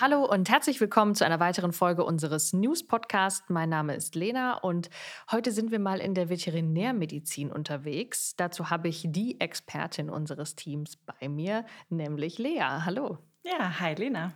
[0.00, 3.50] Hallo und herzlich willkommen zu einer weiteren Folge unseres News-Podcasts.
[3.50, 4.88] Mein Name ist Lena und
[5.30, 8.34] heute sind wir mal in der Veterinärmedizin unterwegs.
[8.34, 12.62] Dazu habe ich die Expertin unseres Teams bei mir, nämlich Lea.
[12.86, 13.18] Hallo.
[13.42, 14.32] Ja, hi Lena.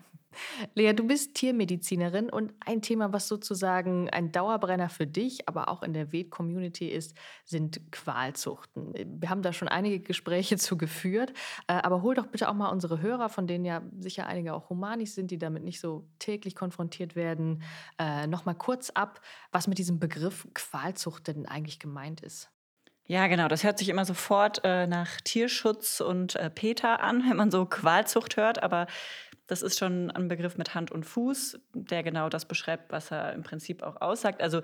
[0.75, 5.83] Lea, du bist Tiermedizinerin und ein Thema, was sozusagen ein Dauerbrenner für dich, aber auch
[5.83, 8.95] in der Vet-Community ist, sind Qualzuchten.
[9.21, 11.33] Wir haben da schon einige Gespräche zu geführt,
[11.67, 14.71] äh, aber hol doch bitte auch mal unsere Hörer, von denen ja sicher einige auch
[14.71, 17.63] humanis sind, die damit nicht so täglich konfrontiert werden,
[17.99, 19.21] äh, noch mal kurz ab,
[19.53, 22.51] was mit diesem Begriff Qualzucht denn eigentlich gemeint ist.
[23.07, 23.49] Ja, genau.
[23.49, 27.67] Das hört sich immer sofort äh, nach Tierschutz und äh, Peter an, wenn man so
[27.67, 28.63] Qualzucht hört.
[28.63, 28.87] Aber
[29.47, 33.33] das ist schon ein Begriff mit Hand und Fuß, der genau das beschreibt, was er
[33.33, 34.43] im Prinzip auch aussagt.
[34.43, 34.63] Also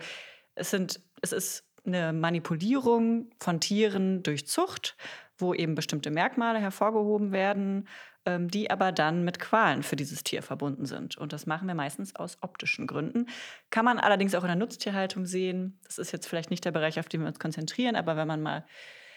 [0.54, 4.96] es, sind, es ist eine Manipulierung von Tieren durch Zucht,
[5.38, 7.88] wo eben bestimmte Merkmale hervorgehoben werden,
[8.26, 11.16] ähm, die aber dann mit Qualen für dieses Tier verbunden sind.
[11.16, 13.26] Und das machen wir meistens aus optischen Gründen.
[13.70, 15.78] Kann man allerdings auch in der Nutztierhaltung sehen.
[15.84, 18.42] Das ist jetzt vielleicht nicht der Bereich, auf den wir uns konzentrieren, aber wenn man
[18.42, 18.66] mal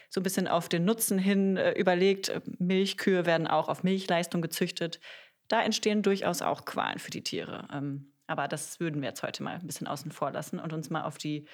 [0.09, 4.99] so ein bisschen auf den Nutzen hin äh, überlegt, Milchkühe werden auch auf Milchleistung gezüchtet
[5.47, 7.67] da entstehen durchaus auch Qualen für die Tiere.
[7.71, 10.89] Ähm, aber das würden wir jetzt heute mal ein bisschen außen vor lassen und uns
[10.89, 11.45] mal auf die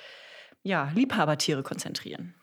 [0.62, 2.36] ja, Liebhabertiere konzentrieren.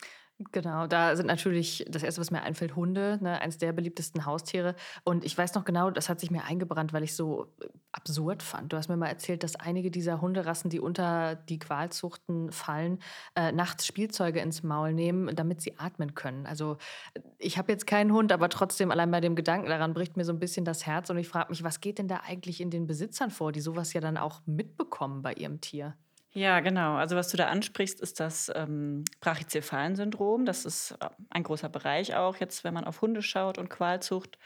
[0.52, 4.74] Genau, da sind natürlich das erste, was mir einfällt, Hunde, ne, eines der beliebtesten Haustiere.
[5.02, 8.42] Und ich weiß noch genau, das hat sich mir eingebrannt, weil ich so äh, absurd
[8.42, 8.70] fand.
[8.70, 12.98] Du hast mir mal erzählt, dass einige dieser Hunderassen, die unter die Qualzuchten fallen,
[13.34, 16.44] äh, nachts Spielzeuge ins Maul nehmen, damit sie atmen können.
[16.44, 16.76] Also
[17.38, 20.32] ich habe jetzt keinen Hund, aber trotzdem allein bei dem Gedanken daran bricht mir so
[20.34, 22.86] ein bisschen das Herz und ich frage mich, was geht denn da eigentlich in den
[22.86, 25.96] Besitzern vor, die sowas ja dann auch mitbekommen bei ihrem Tier?
[26.36, 26.96] Ja, genau.
[26.96, 30.44] Also was du da ansprichst, ist das ähm, Brachycephalensyndrom.
[30.44, 34.36] Das ist äh, ein großer Bereich auch jetzt, wenn man auf Hunde schaut und Qualzucht.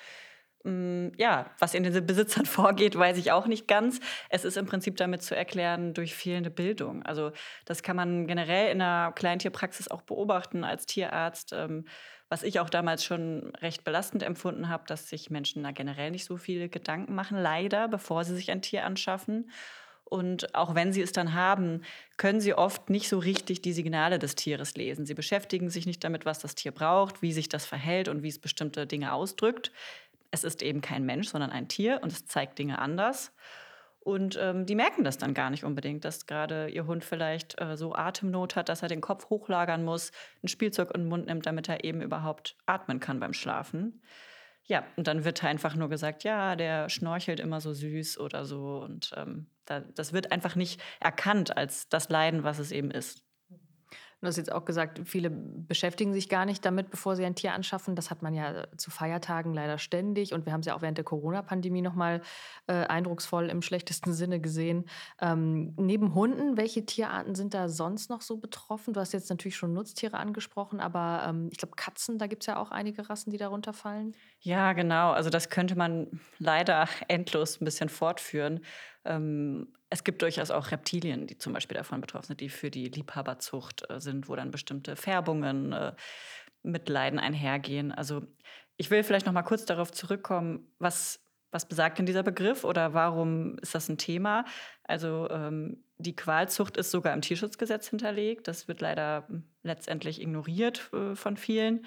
[0.65, 3.99] Ähm, ja, was in den Besitzern vorgeht, weiß ich auch nicht ganz.
[4.29, 7.03] Es ist im Prinzip damit zu erklären durch fehlende Bildung.
[7.03, 7.33] Also
[7.65, 11.53] das kann man generell in der Kleintierpraxis auch beobachten als Tierarzt.
[11.53, 11.87] Ähm,
[12.29, 16.25] was ich auch damals schon recht belastend empfunden habe, dass sich Menschen da generell nicht
[16.25, 19.50] so viele Gedanken machen, leider, bevor sie sich ein Tier anschaffen.
[20.10, 21.82] Und auch wenn sie es dann haben,
[22.16, 25.06] können sie oft nicht so richtig die Signale des Tieres lesen.
[25.06, 28.28] Sie beschäftigen sich nicht damit, was das Tier braucht, wie sich das verhält und wie
[28.28, 29.70] es bestimmte Dinge ausdrückt.
[30.32, 33.32] Es ist eben kein Mensch, sondern ein Tier und es zeigt Dinge anders.
[34.00, 37.76] Und ähm, die merken das dann gar nicht unbedingt, dass gerade ihr Hund vielleicht äh,
[37.76, 40.10] so Atemnot hat, dass er den Kopf hochlagern muss,
[40.43, 44.00] ein Spielzeug in den Mund nimmt, damit er eben überhaupt atmen kann beim Schlafen.
[44.70, 48.78] Ja, und dann wird einfach nur gesagt, ja, der schnorchelt immer so süß oder so.
[48.78, 53.25] Und ähm, da, das wird einfach nicht erkannt als das Leiden, was es eben ist.
[54.20, 57.54] Du hast jetzt auch gesagt, viele beschäftigen sich gar nicht damit, bevor sie ein Tier
[57.54, 57.97] anschaffen.
[57.97, 60.34] Das hat man ja zu Feiertagen leider ständig.
[60.34, 62.20] Und wir haben es ja auch während der Corona-Pandemie nochmal
[62.66, 64.84] äh, eindrucksvoll im schlechtesten Sinne gesehen.
[65.22, 68.92] Ähm, neben Hunden, welche Tierarten sind da sonst noch so betroffen?
[68.92, 72.47] Du hast jetzt natürlich schon Nutztiere angesprochen, aber ähm, ich glaube, Katzen, da gibt es
[72.47, 74.14] ja auch einige Rassen, die darunter fallen.
[74.41, 75.12] Ja, genau.
[75.12, 78.60] Also das könnte man leider endlos ein bisschen fortführen.
[79.05, 82.88] Ähm, es gibt durchaus auch Reptilien, die zum Beispiel davon betroffen sind, die für die
[82.88, 85.93] Liebhaberzucht äh, sind, wo dann bestimmte Färbungen äh,
[86.62, 87.93] mit Leiden einhergehen.
[87.93, 88.22] Also
[88.77, 92.94] ich will vielleicht noch mal kurz darauf zurückkommen, was, was besagt denn dieser Begriff oder
[92.94, 94.44] warum ist das ein Thema?
[94.84, 98.49] Also ähm, die Qualzucht ist sogar im Tierschutzgesetz hinterlegt.
[98.49, 101.84] Das wird leider hm, letztendlich ignoriert äh, von vielen.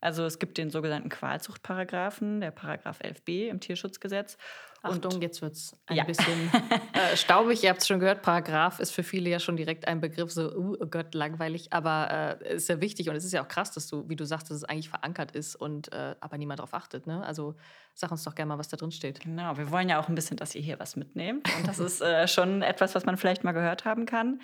[0.00, 4.36] Also es gibt den sogenannten Qualzuchtparagraphen, der Paragraph 11b im Tierschutzgesetz.
[4.84, 6.04] Achtung, jetzt wird es ein ja.
[6.04, 6.50] bisschen
[6.92, 7.62] äh, staubig.
[7.62, 10.54] Ihr habt es schon gehört, Paragraph ist für viele ja schon direkt ein Begriff, so,
[10.54, 11.72] uh, oh Gott, langweilig.
[11.72, 14.24] Aber äh, ist ja wichtig und es ist ja auch krass, dass du, wie du
[14.24, 17.06] sagst, dass es eigentlich verankert ist und äh, aber niemand darauf achtet.
[17.06, 17.24] Ne?
[17.24, 17.54] Also
[17.94, 19.20] sag uns doch gerne mal, was da drin steht.
[19.20, 21.48] Genau, wir wollen ja auch ein bisschen, dass ihr hier was mitnehmt.
[21.58, 24.40] Und das ist äh, schon etwas, was man vielleicht mal gehört haben kann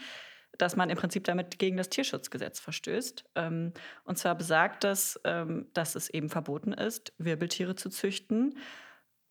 [0.58, 3.24] dass man im Prinzip damit gegen das Tierschutzgesetz verstößt.
[3.34, 3.72] Ähm,
[4.04, 8.58] und zwar besagt das, ähm, dass es eben verboten ist, Wirbeltiere zu züchten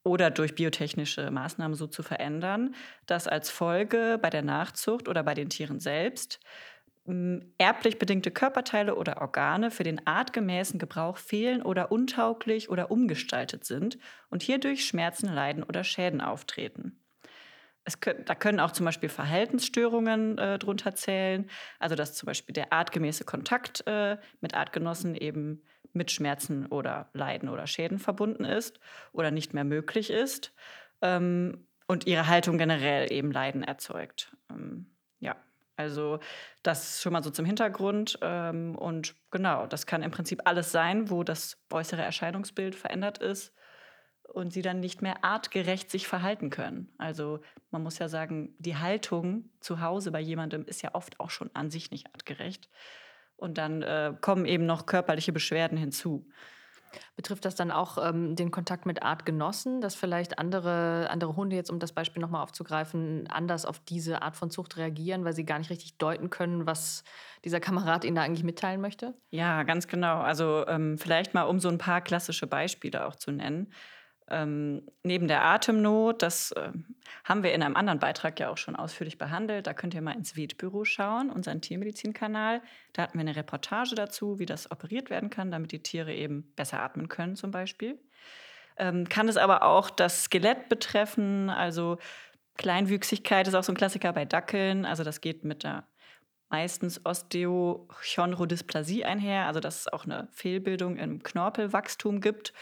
[0.03, 2.75] oder durch biotechnische Maßnahmen so zu verändern,
[3.05, 6.39] dass als Folge bei der Nachzucht oder bei den Tieren selbst
[7.57, 13.97] erblich bedingte Körperteile oder Organe für den artgemäßen Gebrauch fehlen oder untauglich oder umgestaltet sind
[14.29, 16.99] und hierdurch Schmerzen, Leiden oder Schäden auftreten.
[18.01, 21.49] Können, da können auch zum Beispiel Verhaltensstörungen äh, drunter zählen,
[21.79, 25.63] also dass zum Beispiel der artgemäße Kontakt äh, mit Artgenossen eben
[25.93, 28.79] mit Schmerzen oder Leiden oder Schäden verbunden ist
[29.11, 30.53] oder nicht mehr möglich ist
[31.01, 34.35] ähm, und ihre Haltung generell eben Leiden erzeugt.
[34.49, 34.87] Ähm,
[35.19, 35.35] ja,
[35.75, 36.19] also
[36.63, 41.09] das schon mal so zum Hintergrund ähm, und genau, das kann im Prinzip alles sein,
[41.09, 43.53] wo das äußere Erscheinungsbild verändert ist
[44.33, 46.93] und sie dann nicht mehr artgerecht sich verhalten können.
[46.97, 47.39] Also
[47.71, 51.49] man muss ja sagen, die Haltung zu Hause bei jemandem ist ja oft auch schon
[51.53, 52.69] an sich nicht artgerecht.
[53.39, 56.25] Und dann äh, kommen eben noch körperliche Beschwerden hinzu.
[57.15, 61.69] Betrifft das dann auch ähm, den Kontakt mit Artgenossen, dass vielleicht andere, andere Hunde, jetzt
[61.69, 65.59] um das Beispiel nochmal aufzugreifen, anders auf diese Art von Zucht reagieren, weil sie gar
[65.59, 67.03] nicht richtig deuten können, was
[67.45, 69.13] dieser Kamerad ihnen da eigentlich mitteilen möchte?
[69.29, 70.19] Ja, ganz genau.
[70.19, 73.71] Also ähm, vielleicht mal, um so ein paar klassische Beispiele auch zu nennen.
[74.31, 76.71] Ähm, neben der Atemnot, das äh,
[77.23, 79.67] haben wir in einem anderen Beitrag ja auch schon ausführlich behandelt.
[79.67, 82.61] Da könnt ihr mal ins Wiedbüro schauen, unseren Tiermedizinkanal.
[82.93, 86.51] Da hatten wir eine Reportage dazu, wie das operiert werden kann, damit die Tiere eben
[86.55, 87.99] besser atmen können zum Beispiel.
[88.77, 91.97] Ähm, kann es aber auch das Skelett betreffen, also
[92.57, 94.85] Kleinwüchsigkeit ist auch so ein Klassiker bei Dackeln.
[94.85, 95.87] Also das geht mit der
[96.49, 102.53] meistens Osteochondrodysplasie einher, also dass es auch eine Fehlbildung im Knorpelwachstum gibt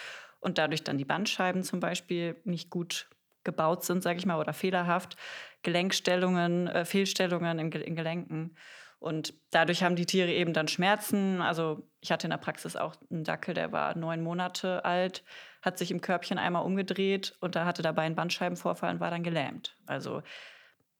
[0.48, 3.10] und dadurch dann die Bandscheiben zum Beispiel nicht gut
[3.44, 5.18] gebaut sind, sage ich mal, oder fehlerhaft,
[5.62, 8.56] Gelenkstellungen, äh, Fehlstellungen in, in, Gelenken.
[9.00, 11.42] Und dadurch haben die Tiere eben dann Schmerzen.
[11.42, 15.26] Also ich hatte in der Praxis auch einen Dackel, der war neun Monate alt,
[15.62, 19.24] hat sich im Körbchen einmal umgedreht und da hatte dabei einen Bandscheibenvorfall und war dann
[19.24, 19.76] gelähmt.
[19.86, 20.24] Also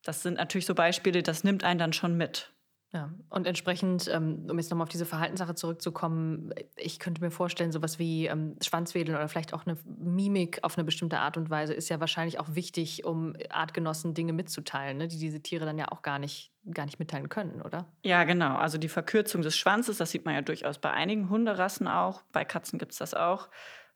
[0.04, 2.54] das sind natürlich so Beispiele, das nimmt einen dann schon mit.
[2.94, 7.74] Ja, und entsprechend, ähm, um jetzt nochmal auf diese Verhaltenssache zurückzukommen, ich könnte mir vorstellen,
[7.74, 11.74] sowas wie ähm, Schwanzwedeln oder vielleicht auch eine Mimik auf eine bestimmte Art und Weise
[11.74, 15.92] ist ja wahrscheinlich auch wichtig, um Artgenossen Dinge mitzuteilen, ne, die diese Tiere dann ja
[15.92, 17.92] auch gar nicht, gar nicht mitteilen können, oder?
[18.06, 18.56] Ja, genau.
[18.56, 22.46] Also die Verkürzung des Schwanzes, das sieht man ja durchaus bei einigen Hunderassen auch, bei
[22.46, 23.50] Katzen gibt es das auch.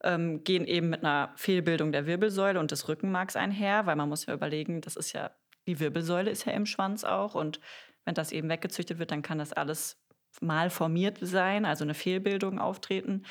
[0.03, 4.25] Ähm, gehen eben mit einer Fehlbildung der Wirbelsäule und des Rückenmarks einher, weil man muss
[4.25, 5.31] ja überlegen, das ist ja
[5.67, 7.59] die Wirbelsäule ist ja im Schwanz auch und
[8.05, 9.97] wenn das eben weggezüchtet wird, dann kann das alles
[10.39, 13.23] mal formiert sein, also eine Fehlbildung auftreten.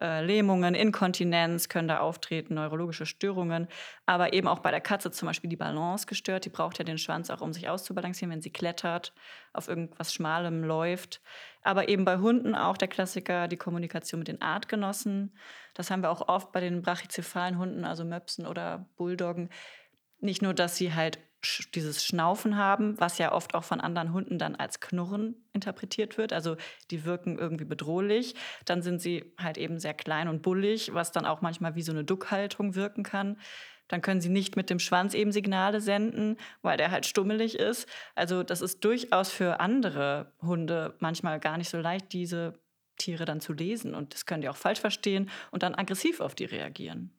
[0.00, 3.66] Äh, Lähmungen, Inkontinenz können da auftreten, neurologische Störungen,
[4.06, 6.44] aber eben auch bei der Katze zum Beispiel die Balance gestört.
[6.44, 9.12] Die braucht ja den Schwanz auch, um sich auszubalancieren, wenn sie klettert,
[9.52, 11.20] auf irgendwas Schmalem läuft.
[11.62, 15.36] Aber eben bei Hunden auch der Klassiker, die Kommunikation mit den Artgenossen.
[15.74, 19.50] Das haben wir auch oft bei den brachycephalen Hunden, also Möpsen oder Bulldoggen.
[20.20, 21.18] Nicht nur, dass sie halt
[21.74, 26.32] dieses Schnaufen haben, was ja oft auch von anderen Hunden dann als Knurren interpretiert wird.
[26.32, 26.56] Also
[26.90, 28.34] die wirken irgendwie bedrohlich.
[28.64, 31.92] Dann sind sie halt eben sehr klein und bullig, was dann auch manchmal wie so
[31.92, 33.38] eine Duckhaltung wirken kann.
[33.88, 37.88] Dann können sie nicht mit dem Schwanz eben Signale senden, weil der halt stummelig ist.
[38.14, 42.60] Also das ist durchaus für andere Hunde manchmal gar nicht so leicht, diese
[42.98, 43.94] Tiere dann zu lesen.
[43.94, 47.17] Und das können die auch falsch verstehen und dann aggressiv auf die reagieren.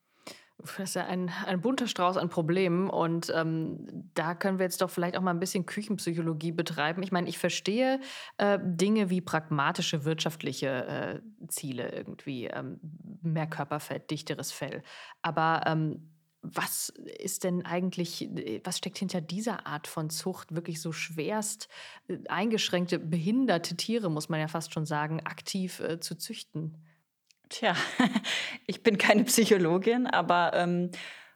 [0.62, 4.82] Das ist ja ein, ein bunter Strauß an Problemen und ähm, da können wir jetzt
[4.82, 7.02] doch vielleicht auch mal ein bisschen Küchenpsychologie betreiben.
[7.02, 8.02] Ich meine, ich verstehe
[8.38, 12.80] äh, Dinge wie pragmatische wirtschaftliche äh, Ziele irgendwie, ähm,
[13.22, 14.84] mehr Körperfett, dichteres Fell.
[15.22, 16.10] Aber ähm,
[16.42, 18.30] was ist denn eigentlich,
[18.64, 21.70] was steckt hinter dieser Art von Zucht, wirklich so schwerst
[22.08, 26.78] äh, eingeschränkte, behinderte Tiere, muss man ja fast schon sagen, aktiv äh, zu züchten?
[27.50, 27.76] Tja,
[28.68, 30.92] ich bin keine Psychologin, aber ähm,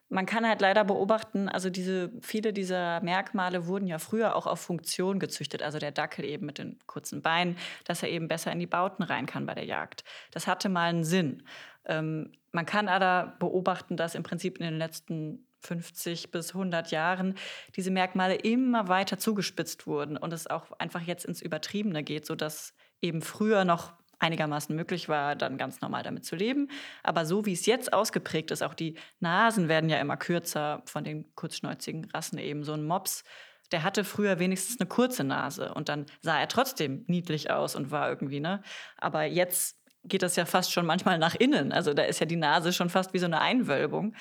[0.09, 4.59] man kann halt leider beobachten, also diese, viele dieser Merkmale wurden ja früher auch auf
[4.59, 5.63] Funktion gezüchtet.
[5.63, 9.01] Also der Dackel eben mit den kurzen Beinen, dass er eben besser in die Bauten
[9.01, 10.03] rein kann bei der Jagd.
[10.29, 11.47] Das hatte mal einen Sinn.
[11.85, 17.35] Ähm, man kann aber beobachten, dass im Prinzip in den letzten 50 bis 100 Jahren
[17.75, 22.75] diese Merkmale immer weiter zugespitzt wurden und es auch einfach jetzt ins Übertriebene geht, sodass
[23.01, 26.69] eben früher noch einigermaßen möglich war, dann ganz normal damit zu leben.
[27.03, 31.03] Aber so wie es jetzt ausgeprägt ist, auch die Nasen werden ja immer kürzer von
[31.03, 32.63] den kurzschnäuzigen Rassen eben.
[32.63, 33.23] So ein Mops,
[33.71, 37.91] der hatte früher wenigstens eine kurze Nase und dann sah er trotzdem niedlich aus und
[37.91, 38.61] war irgendwie, ne?
[38.97, 41.71] Aber jetzt geht das ja fast schon manchmal nach innen.
[41.71, 44.15] Also da ist ja die Nase schon fast wie so eine Einwölbung.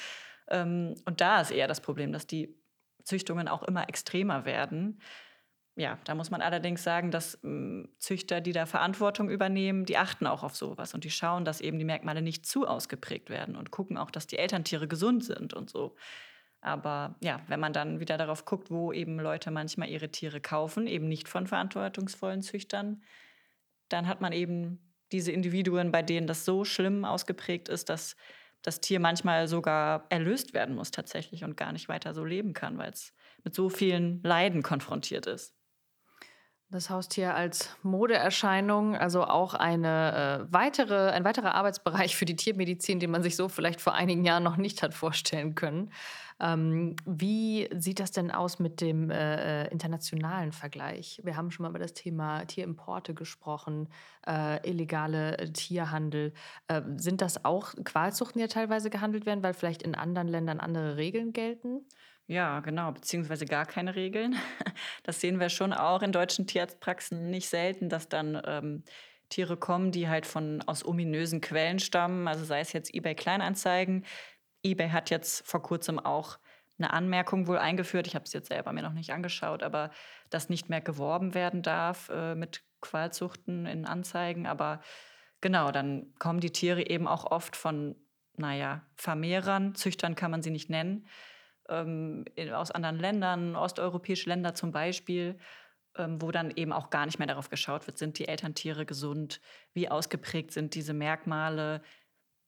[0.49, 2.55] Ähm, und da ist eher das Problem, dass die
[3.05, 5.01] Züchtungen auch immer extremer werden
[5.75, 10.27] ja, da muss man allerdings sagen, dass ähm, Züchter, die da Verantwortung übernehmen, die achten
[10.27, 13.71] auch auf sowas und die schauen, dass eben die Merkmale nicht zu ausgeprägt werden und
[13.71, 15.97] gucken auch, dass die Elterntiere gesund sind und so.
[16.61, 20.87] Aber ja, wenn man dann wieder darauf guckt, wo eben Leute manchmal ihre Tiere kaufen,
[20.87, 23.03] eben nicht von verantwortungsvollen Züchtern,
[23.89, 28.17] dann hat man eben diese Individuen, bei denen das so schlimm ausgeprägt ist, dass
[28.63, 32.79] das Tier manchmal sogar erlöst werden muss tatsächlich und gar nicht weiter so leben kann,
[32.79, 33.13] weil es
[33.43, 35.55] mit so vielen Leiden konfrontiert ist.
[36.73, 42.99] Das Haustier als Modeerscheinung, also auch eine, äh, weitere, ein weiterer Arbeitsbereich für die Tiermedizin,
[42.99, 45.93] den man sich so vielleicht vor einigen Jahren noch nicht hat vorstellen können.
[46.41, 51.21] Ähm, wie sieht das denn aus mit dem äh, äh, internationalen Vergleich?
[51.23, 53.91] Wir haben schon mal über das Thema Tierimporte gesprochen,
[54.27, 56.33] äh, illegale äh, Tierhandel.
[56.69, 60.59] Äh, sind das auch Qualzuchten, die ja teilweise gehandelt werden, weil vielleicht in anderen Ländern
[60.59, 61.83] andere Regeln gelten?
[62.27, 64.37] Ja, genau, beziehungsweise gar keine Regeln.
[65.05, 68.85] Das sehen wir schon auch in deutschen Tierarztpraxen nicht selten, dass dann ähm,
[69.29, 74.05] Tiere kommen, die halt von aus ominösen Quellen stammen, also sei es jetzt eBay Kleinanzeigen.
[74.63, 76.39] eBay hat jetzt vor kurzem auch
[76.79, 79.91] eine Anmerkung wohl eingeführt, ich habe es jetzt selber mir noch nicht angeschaut, aber
[80.31, 84.47] dass nicht mehr geworben werden darf äh, mit Qualzuchten in Anzeigen.
[84.47, 84.81] Aber
[85.41, 87.97] genau, dann kommen die Tiere eben auch oft von,
[88.37, 91.07] naja, Vermehrern, Züchtern kann man sie nicht nennen,
[91.73, 95.39] ähm, aus anderen Ländern, osteuropäische Länder zum Beispiel,
[95.97, 99.41] ähm, wo dann eben auch gar nicht mehr darauf geschaut wird, sind die Elterntiere gesund,
[99.75, 101.83] wie ausgeprägt sind diese Merkmale,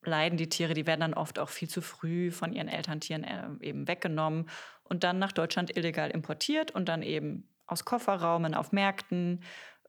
[0.02, 3.48] leiden die Tiere, die werden dann oft auch viel zu früh von ihren Elterntieren äh,
[3.60, 4.48] eben weggenommen
[4.82, 9.42] und dann nach Deutschland illegal importiert und dann eben aus Kofferraumen auf Märkten,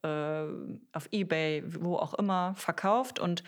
[0.04, 0.46] äh,
[0.94, 3.44] auf eBay, wo auch immer verkauft und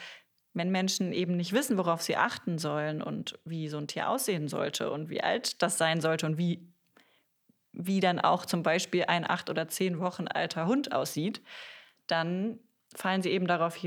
[0.57, 4.47] wenn Menschen eben nicht wissen, worauf sie achten sollen und wie so ein Tier aussehen
[4.47, 6.67] sollte und wie alt das sein sollte und wie,
[7.71, 11.41] wie dann auch zum Beispiel ein acht oder zehn Wochen alter Hund aussieht,
[12.07, 12.59] dann
[12.95, 13.77] fallen sie eben darauf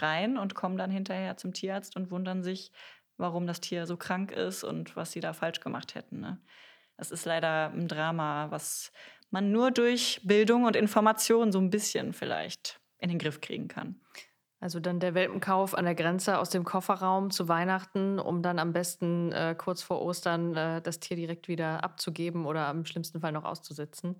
[0.00, 2.72] rein und kommen dann hinterher zum Tierarzt und wundern sich,
[3.16, 6.20] warum das Tier so krank ist und was sie da falsch gemacht hätten.
[6.20, 6.40] Ne?
[6.96, 8.92] Das ist leider ein Drama, was
[9.30, 14.00] man nur durch Bildung und Information so ein bisschen vielleicht in den Griff kriegen kann.
[14.58, 18.72] Also dann der Welpenkauf an der Grenze aus dem Kofferraum zu Weihnachten, um dann am
[18.72, 23.32] besten äh, kurz vor Ostern äh, das Tier direkt wieder abzugeben oder im schlimmsten Fall
[23.32, 24.16] noch auszusetzen.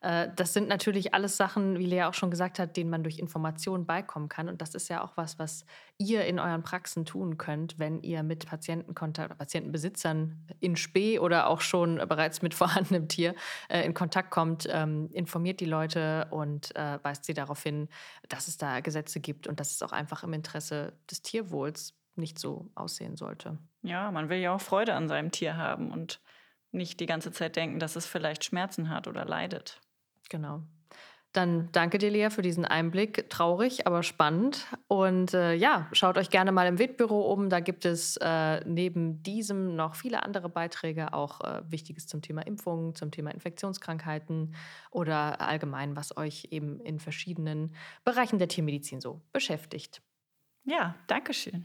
[0.00, 3.18] Äh, das sind natürlich alles Sachen, wie Lea auch schon gesagt hat, denen man durch
[3.18, 4.48] Informationen beikommen kann.
[4.48, 5.64] Und das ist ja auch was, was
[5.98, 11.60] ihr in euren Praxen tun könnt, wenn ihr mit Patientenkontakt, Patientenbesitzern in Spee oder auch
[11.60, 13.34] schon bereits mit vorhandenem Tier
[13.68, 14.66] äh, in Kontakt kommt.
[14.70, 17.88] Ähm, informiert die Leute und äh, weist sie darauf hin,
[18.28, 22.38] dass es da Gesetze gibt und dass es auch einfach im Interesse des Tierwohls nicht
[22.38, 23.58] so aussehen sollte.
[23.82, 26.20] Ja, man will ja auch Freude an seinem Tier haben und
[26.72, 29.80] nicht die ganze Zeit denken, dass es vielleicht Schmerzen hat oder leidet.
[30.30, 30.62] Genau.
[31.32, 33.30] Dann danke dir, Lea, für diesen Einblick.
[33.30, 34.66] Traurig, aber spannend.
[34.88, 37.50] Und äh, ja, schaut euch gerne mal im Wildbüro um.
[37.50, 42.42] Da gibt es äh, neben diesem noch viele andere Beiträge, auch äh, Wichtiges zum Thema
[42.42, 44.56] Impfungen, zum Thema Infektionskrankheiten
[44.90, 50.02] oder allgemein, was euch eben in verschiedenen Bereichen der Tiermedizin so beschäftigt.
[50.64, 51.64] Ja, danke schön.